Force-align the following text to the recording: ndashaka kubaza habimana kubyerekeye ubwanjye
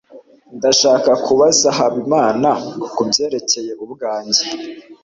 ndashaka 0.57 1.11
kubaza 1.25 1.67
habimana 1.77 2.49
kubyerekeye 2.95 3.71
ubwanjye 3.83 4.43